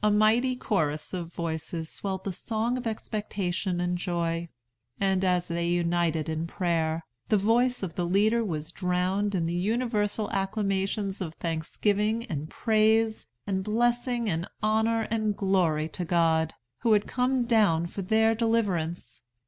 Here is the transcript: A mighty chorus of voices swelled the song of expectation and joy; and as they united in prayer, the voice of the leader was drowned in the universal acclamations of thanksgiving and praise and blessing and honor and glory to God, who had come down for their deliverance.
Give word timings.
A 0.00 0.12
mighty 0.12 0.54
chorus 0.54 1.12
of 1.12 1.32
voices 1.32 1.90
swelled 1.90 2.22
the 2.22 2.32
song 2.32 2.78
of 2.78 2.86
expectation 2.86 3.80
and 3.80 3.98
joy; 3.98 4.46
and 5.00 5.24
as 5.24 5.48
they 5.48 5.66
united 5.66 6.28
in 6.28 6.46
prayer, 6.46 7.02
the 7.30 7.36
voice 7.36 7.82
of 7.82 7.96
the 7.96 8.06
leader 8.06 8.44
was 8.44 8.70
drowned 8.70 9.34
in 9.34 9.46
the 9.46 9.56
universal 9.56 10.30
acclamations 10.30 11.20
of 11.20 11.34
thanksgiving 11.34 12.24
and 12.26 12.48
praise 12.48 13.26
and 13.44 13.64
blessing 13.64 14.30
and 14.30 14.46
honor 14.62 15.08
and 15.10 15.36
glory 15.36 15.88
to 15.88 16.04
God, 16.04 16.54
who 16.82 16.92
had 16.92 17.08
come 17.08 17.44
down 17.44 17.88
for 17.88 18.02
their 18.02 18.36
deliverance. 18.36 19.22